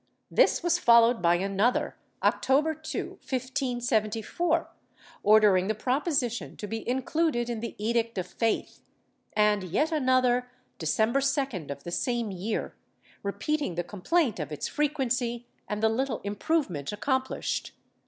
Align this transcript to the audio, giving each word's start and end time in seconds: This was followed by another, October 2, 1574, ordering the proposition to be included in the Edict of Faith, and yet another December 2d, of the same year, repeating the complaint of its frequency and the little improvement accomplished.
This 0.31 0.63
was 0.63 0.79
followed 0.79 1.21
by 1.21 1.35
another, 1.35 1.95
October 2.23 2.73
2, 2.73 3.19
1574, 3.21 4.67
ordering 5.21 5.67
the 5.67 5.75
proposition 5.75 6.57
to 6.57 6.65
be 6.65 6.89
included 6.89 7.51
in 7.51 7.59
the 7.59 7.75
Edict 7.77 8.17
of 8.17 8.25
Faith, 8.25 8.81
and 9.33 9.63
yet 9.65 9.91
another 9.91 10.49
December 10.79 11.19
2d, 11.19 11.69
of 11.69 11.83
the 11.83 11.91
same 11.91 12.31
year, 12.31 12.73
repeating 13.21 13.75
the 13.75 13.83
complaint 13.83 14.39
of 14.39 14.51
its 14.51 14.67
frequency 14.67 15.45
and 15.67 15.83
the 15.83 15.87
little 15.89 16.19
improvement 16.23 16.91
accomplished. 16.91 17.71